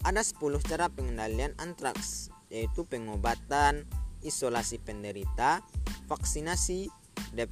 Ada 0.01 0.23
10 0.23 0.63
cara 0.63 0.87
pengendalian 0.87 1.53
antraks, 1.59 2.31
yaitu 2.47 2.87
pengobatan, 2.87 3.83
isolasi 4.23 4.79
penderita, 4.81 5.63
vaksinasi, 6.09 6.91
de 7.35 7.47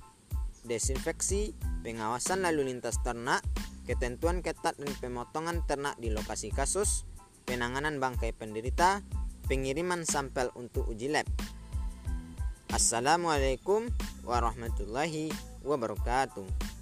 desinfeksi, 0.68 1.56
pengawasan 1.84 2.44
lalu 2.44 2.68
lintas 2.68 3.00
ternak, 3.02 3.40
ketentuan 3.88 4.44
ketat 4.44 4.76
dan 4.76 4.92
pemotongan 5.00 5.64
ternak 5.64 5.96
di 5.96 6.12
lokasi 6.12 6.52
kasus, 6.52 7.08
penanganan 7.48 8.04
bangkai 8.04 8.36
penderita, 8.36 9.00
pengiriman 9.48 10.04
sampel 10.04 10.52
untuk 10.60 10.92
uji 10.92 11.08
lab. 11.08 11.28
Assalamualaikum 12.68 13.88
warahmatullahi 14.28 15.32
wabarakatuh. 15.64 16.77